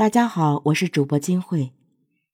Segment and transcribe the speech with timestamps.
[0.00, 1.74] 大家好，我是主播金慧。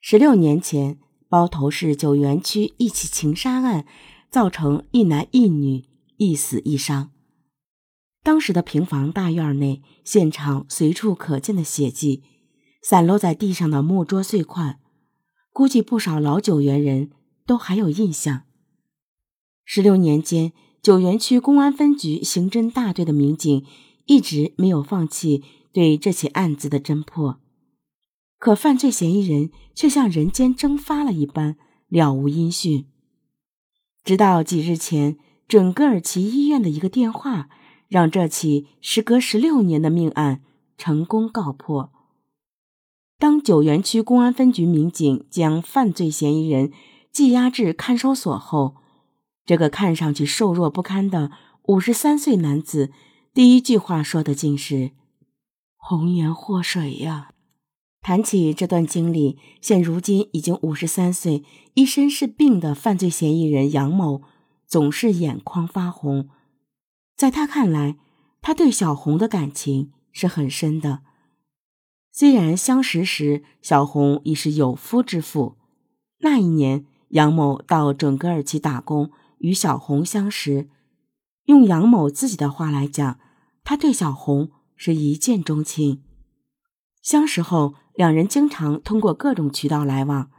[0.00, 3.84] 十六年前，包头市九原区一起情杀案，
[4.30, 5.84] 造成一男一女
[6.16, 7.10] 一死一伤。
[8.22, 12.22] 当时的平房大院内，现场随处可见的血迹，
[12.80, 14.80] 散落在地上的木桌碎块，
[15.52, 17.10] 估计不少老九原人
[17.44, 18.44] 都还有印象。
[19.66, 23.66] 十六年间，九原区公安分局刑侦大队的民警
[24.06, 27.38] 一直没有放弃对这起案子的侦破。
[28.40, 31.58] 可犯罪嫌疑人却像人间蒸发了一般，
[31.88, 32.86] 了无音讯。
[34.02, 37.50] 直到几日前，准格尔奇医院的一个电话，
[37.86, 40.40] 让这起时隔十六年的命案
[40.78, 41.92] 成功告破。
[43.18, 46.72] 当九原区公安分局民警将犯罪嫌疑人
[47.12, 48.76] 羁押至看守所后，
[49.44, 51.30] 这个看上去瘦弱不堪的
[51.64, 52.90] 五十三岁男子，
[53.34, 54.92] 第一句话说的竟是
[55.76, 57.32] ：“红颜祸水呀。”
[58.02, 64.22] 谈起这段经历，现如今已经五十三岁、一身是病的犯罪嫌疑人杨某，
[64.66, 66.28] 总是眼眶发红。
[67.14, 67.98] 在他看来，
[68.40, 71.00] 他对小红的感情是很深的。
[72.10, 75.56] 虽然相识时小红已是有夫之妇，
[76.20, 80.70] 那一年杨某到准格尔旗打工，与小红相识。
[81.44, 83.20] 用杨某自己的话来讲，
[83.62, 86.02] 他对小红是一见钟情。
[87.02, 87.74] 相识后。
[87.94, 90.30] 两人经常通过各种渠道来往。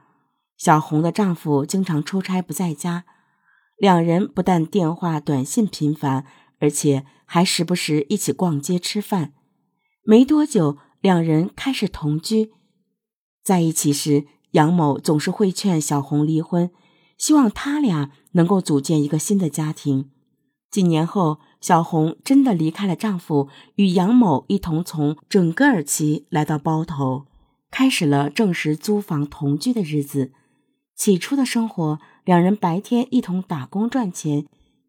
[0.58, 3.06] 小红的丈夫经常出差不在家，
[3.78, 6.26] 两人不但电话、短信频繁，
[6.60, 9.34] 而且还时不时一起逛街吃饭。
[10.04, 12.52] 没多久，两人开始同居。
[13.44, 16.72] 在一起时，杨某总是会劝小红离婚，
[17.20, 20.10] 希望他俩能够组建一个新的家庭。
[20.72, 27.28] 几年后，小红真的离开了丈夫，与杨某一同从准格尔旗来到包头。
[27.70, 30.32] 开始了正式租房同居的日子。
[30.96, 34.46] 起初的生活，两人白天一同打工赚钱，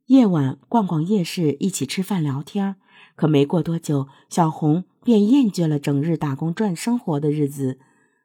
[0.07, 2.77] 夜晚逛逛夜市，一起吃饭聊天。
[3.15, 7.79] 可没过多久，小红便厌倦了整日打工赚生活的日子，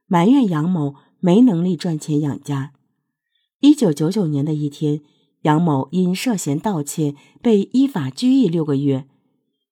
[0.07, 2.71] 埋怨杨某没能力赚钱养家。
[3.59, 5.01] 一九九九年的一天，
[5.41, 9.07] 杨某因涉嫌盗窃被依法拘役六个月。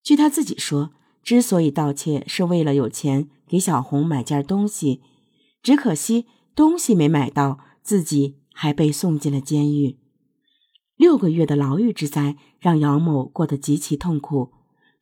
[0.04, 0.92] 据他自己说，
[1.24, 3.30] 之所以盗窃，是为了有钱。
[3.48, 5.02] 给小红买件东西，
[5.62, 6.26] 只可惜
[6.56, 10.00] 东西没买到，自己还被送进了监狱。
[10.98, 14.52] 六个月的牢狱之灾让杨某过得极其痛苦。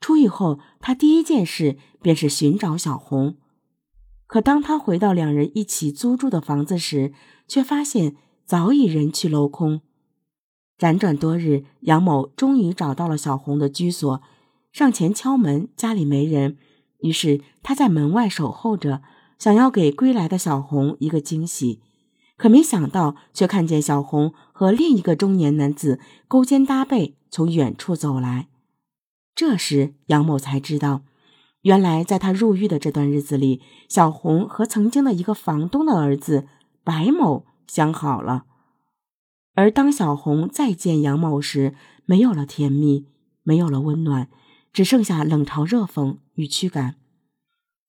[0.01, 3.37] 出狱后，他第一件事便是寻找小红。
[4.27, 7.13] 可当他回到两人一起租住的房子时，
[7.47, 9.79] 却发现早已人去楼空。
[10.83, 14.21] 辗转多日，杨某终于找到了小红的居所，
[14.73, 16.57] 上前敲门，家里没人。
[16.99, 19.01] 于是他在门外守候着，
[19.39, 21.79] 想要给归来的小红一个惊喜，
[22.35, 28.49] 可没想到却看见小红和另一个中年男子勾肩搭背从远处走来。
[29.33, 31.03] 这时杨某才知道，
[31.61, 36.45] 原来在他入狱的这段日子里，小红和曾经的一个房东的儿子
[36.83, 38.43] 白某相好了。
[39.53, 41.75] 而当小红再见杨某时，
[42.05, 43.07] 没有了甜蜜，
[43.43, 44.29] 没有了温暖。
[44.73, 46.95] 只剩下冷嘲热讽与驱赶。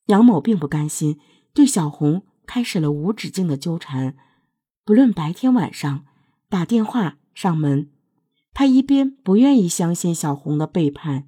[0.08, 1.18] 杨某并不甘心，
[1.54, 4.14] 对小红开始了无止境的纠缠，
[4.84, 6.04] 不论白天晚上，
[6.50, 7.88] 打电话上门。
[8.52, 11.26] 他一边不愿意相信小红的背叛，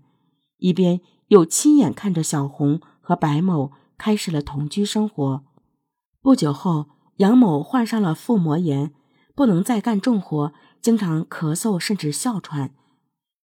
[0.59, 5.43] 一边又亲眼看着小红和白某开始了同居生活。
[6.21, 8.93] 不久后，杨某患上了腹膜炎，
[9.37, 12.75] 不能再干重活，经常咳嗽，甚至哮喘。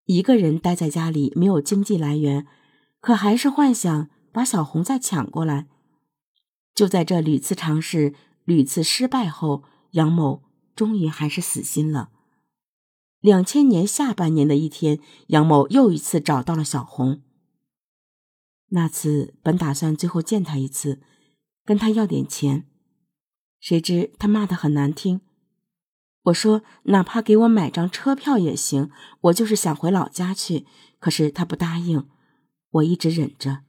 [0.06, 2.47] 一个人待在家里，没有经济来源，
[3.02, 5.68] 可还是幻想把小红再抢过来。
[6.74, 8.13] 就在这屡次尝试、
[8.46, 10.44] 屡次失败后，杨某
[10.74, 12.09] 终于还是死心了。
[13.19, 17.22] 两千年下半年的一天，杨某又一次找到了小红。
[18.69, 21.02] 那次本打算最后见他一次，
[21.66, 22.66] 跟他要点钱，
[23.59, 25.20] 谁知他骂得很难听。
[26.23, 28.91] 我说：“哪怕给我买张车票也行，
[29.22, 30.66] 我就是想回老家去。”
[31.00, 32.08] 可是他不答应，
[32.70, 33.62] 我一直忍着。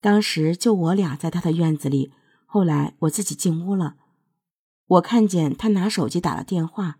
[0.00, 2.12] 当时就我俩在他的院子里，
[2.46, 3.96] 后来我自己进屋了，
[4.86, 6.96] 我看见他拿手机打了电话，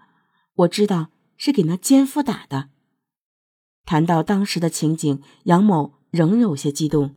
[0.57, 1.09] 我知道
[1.39, 2.69] 是给那奸夫打的。
[3.87, 7.17] 谈到当时的情景，杨某仍有些激动。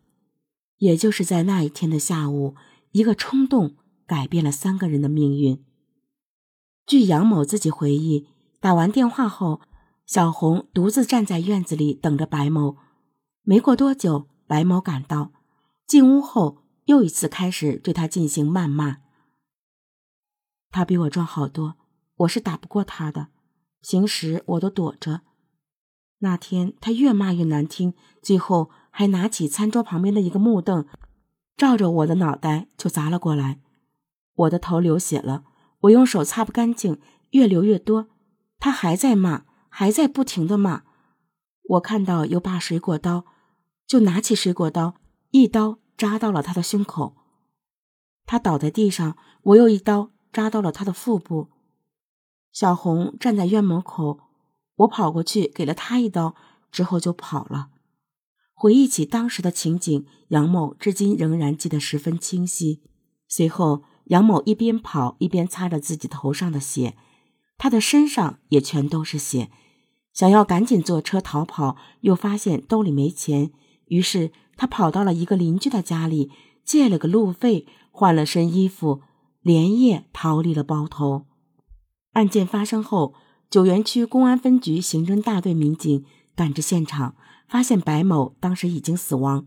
[0.77, 2.55] 也就是在那一天的下午，
[2.91, 3.75] 一个冲动
[4.05, 5.61] 改变了三个人的命运。
[6.85, 8.27] 据杨某自己回忆，
[8.59, 9.61] 打完电话后，
[10.05, 12.77] 小红独自站在院子里等着白某。
[13.43, 15.31] 没过多久，白某赶到，
[15.87, 18.97] 进屋后又一次开始对他进行谩骂。
[20.69, 21.75] 他比我壮好多，
[22.17, 23.27] 我是打不过他的，
[23.81, 25.21] 平时我都躲着。
[26.19, 30.85] 那天他越骂越难听，最后还拿起餐桌旁边的一个木凳，
[31.55, 33.61] 照着我的脑袋就砸了过来。
[34.35, 35.43] 我的头流血了，
[35.83, 36.99] 我用手擦不干净，
[37.31, 38.09] 越流越多。
[38.59, 40.83] 他还在骂，还在不停的骂。
[41.69, 43.25] 我看到有把水果刀，
[43.87, 44.95] 就拿起水果刀，
[45.31, 47.15] 一刀扎到了他的胸口。
[48.25, 51.49] 他倒在地上，我又一刀扎到了他的腹部。
[52.51, 54.19] 小红站在院门口。
[54.77, 56.35] 我跑过去给了他一刀，
[56.71, 57.69] 之后就跑了。
[58.55, 62.81] 回忆起当时的情景，杨某至今仍然记得十分清晰。
[63.27, 66.95] 随后，杨某一边跑一边擦着自己头上的血，
[67.57, 69.49] 他的身上也全都是血。
[70.13, 73.51] 想要赶紧坐车逃跑，又发现兜里没钱，
[73.85, 76.31] 于是他跑到了一个邻居的家里，
[76.63, 79.01] 借了个路费，换了身衣服，
[79.41, 81.25] 连夜逃离了包头。
[82.13, 83.13] 案件发生后。
[83.49, 86.03] 九原区公安分局刑侦大队民警
[86.35, 87.15] 赶至现场，
[87.47, 89.45] 发现白某当时已经死亡，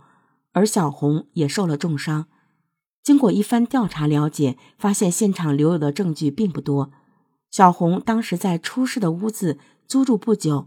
[0.52, 2.26] 而小红也受了重伤。
[3.06, 6.91] 经过一番调查了解，发现现场留有的证据并不多。
[7.53, 10.67] 小红当时在出事的屋子租住不久，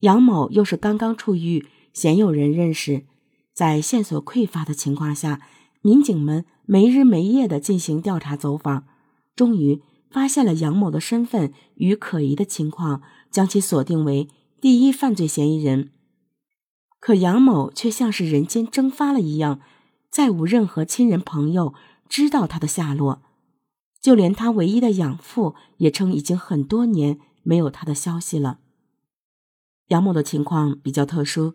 [0.00, 3.04] 杨某又是刚刚出狱，鲜有人认识。
[3.54, 5.40] 在线索匮乏的情况下，
[5.82, 8.84] 民警们没日没夜地进行调查走访，
[9.36, 9.80] 终于。
[10.10, 14.28] 发现了杨某的身份与可疑的情况，将其锁定为
[14.60, 15.90] 第一犯罪嫌疑人。
[16.98, 19.60] 可杨某却像是人间蒸发了一样，
[20.12, 21.74] 再无任何亲人朋友
[22.08, 23.22] 知道他的下落，
[24.00, 28.58] 就连他唯一的养父也称已经很多年没有他的消息了。
[29.88, 31.54] 杨某的情况比较特殊，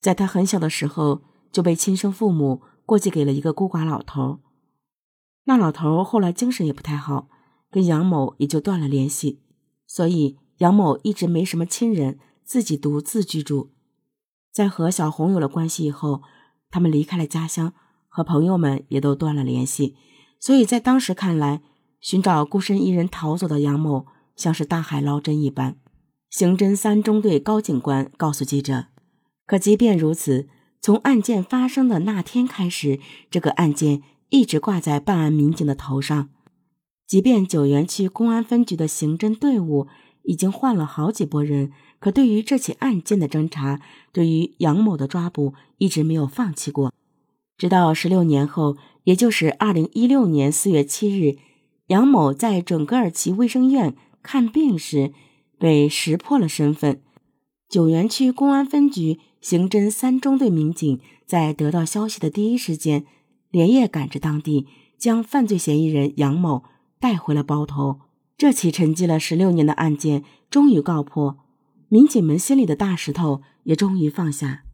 [0.00, 4.38] 在他很小的时候就被亲生父母过继给了一个孤寡老头，
[5.46, 7.28] 那老头后来精神也不太好。
[7.70, 9.40] 跟杨某也就断了联系，
[9.84, 13.72] 所以杨某一直没什么亲人，自己独自居住。
[14.52, 16.22] 在和小红有了关系以后，
[16.74, 17.72] 他们离开了家乡，
[18.08, 19.94] 和朋友们也都断了联系。
[20.40, 21.62] 所以在当时看来，
[22.00, 25.76] 寻找孤身一人逃走的杨某像是大海捞针一般。
[26.30, 28.86] 刑侦三中队高警官告诉记者
[29.46, 30.48] ：“可即便如此，
[30.80, 32.98] 从案件发生的那天开始，
[33.30, 36.30] 这个案件一直挂在办案民警的头上。”
[37.06, 39.86] 即便九原区公安分局的刑侦队伍
[40.24, 43.80] 已经换了好几拨人，可对于这起案件的侦查，
[44.12, 46.92] 对于杨某的抓捕，一直没有放弃过。
[47.56, 51.38] 直到十六年后，也就是二零一六年四月七日，
[51.86, 55.12] 杨某在准格尔旗卫生院看病时，
[55.58, 57.00] 被识破了身份。
[57.68, 63.06] 九原区公安分局刑侦三中队民警在得到消息的第一时间，
[63.50, 64.66] 连夜赶至当地，
[64.98, 66.64] 将犯罪嫌疑人杨某。
[67.00, 68.00] 带回了包头，
[68.36, 71.38] 这起沉寂了十六年的案件终于告破，
[71.88, 74.64] 民警们心里的大石头也终于放下。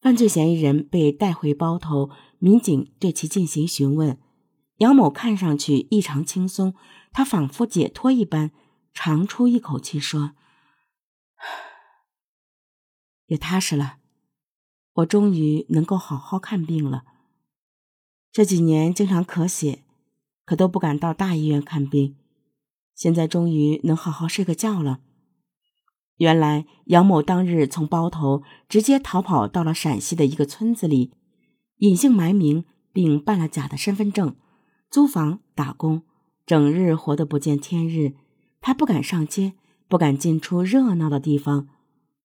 [0.00, 4.18] 犯罪嫌疑人被带回包头，民警对其进行询问。
[4.76, 6.74] 杨某看上去异常轻松，
[7.12, 8.52] 他仿佛解脱一般，
[8.94, 10.32] 长出一口气说
[13.26, 13.98] ：“也踏实了，
[14.94, 17.04] 我终于能够好好看病了。
[18.30, 19.84] 这几年经常咳血。”
[20.48, 22.16] 可都不敢到大医院看病，
[22.98, 24.98] 现在终于能好好睡个觉了。
[26.16, 31.12] 原来杨某当日从包头直接逃跑到了陕西的一个村子里，
[31.76, 34.34] 隐姓埋名，并办了假的身份证，
[34.90, 36.02] 租房打工，
[36.44, 38.14] 整日活得不见天日。
[38.60, 39.52] 他不敢上街，
[39.86, 41.68] 不敢进出热闹的地方，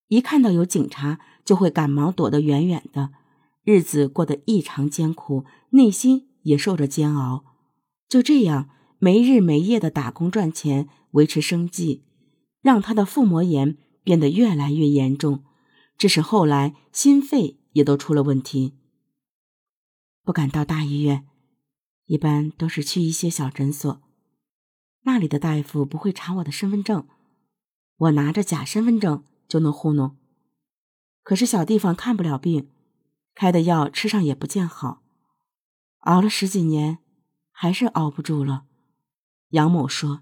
[0.07, 3.11] 一看到有警察就会赶忙躲得远远的，
[3.63, 7.45] 日子过得异常艰苦，内心也受着煎熬。
[8.09, 8.69] 就这样
[9.03, 12.05] 没日没夜的打工赚钱维持生计，
[12.61, 15.43] 让他的腹膜炎变得越来越严重，
[15.97, 18.77] 致使后来心肺也都出了问题。
[20.23, 21.27] 不敢到大医院，
[22.05, 24.01] 一般都是去一些小诊所，
[25.01, 27.05] 那里的大夫不会查我的身份证，
[27.97, 30.15] 我拿着假身份证就能糊弄。
[31.23, 32.69] 可是小地方看不了病，
[33.35, 35.03] 开的药吃上也不见好，
[36.03, 36.99] 熬了十几年。
[37.51, 38.65] 还是熬不住了，
[39.53, 40.21] 杨某说：“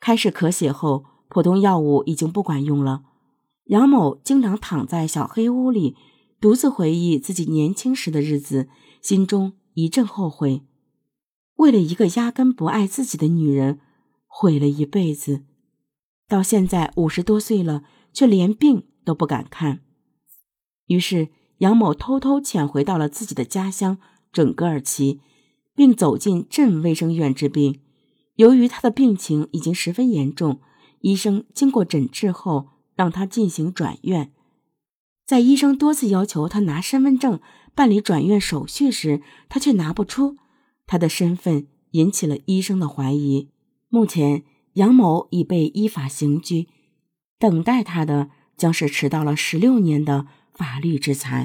[0.00, 3.04] 开始咳血后，普通药物已经不管用了。
[3.64, 5.94] 杨某经常躺在小黑屋里，
[6.40, 8.70] 独自回忆自己年轻时的日子，
[9.02, 10.62] 心中一阵后悔。
[11.56, 13.80] 为了一个压根不爱自己的女人，
[14.26, 15.44] 毁了一辈子，
[16.26, 19.82] 到现在五十多岁了，却连病都不敢看。
[20.86, 21.28] 于是，
[21.58, 23.98] 杨某偷偷潜回到了自己的家乡，
[24.32, 25.20] 准格尔旗，
[25.74, 27.82] 并走进镇卫生院治病。
[28.36, 30.60] 由于他的病情已经十分严重，
[31.00, 34.32] 医生经过诊治后让他进行转院。
[35.26, 37.40] 在医生多次要求他拿身份证
[37.74, 40.36] 办理转院手续时，他却拿不出。
[40.86, 43.48] 他的身份引起了医生的怀疑。
[43.88, 46.68] 目前，杨某已被依法刑拘，
[47.38, 51.42] 等待他的将是迟到了十六年的法律制裁。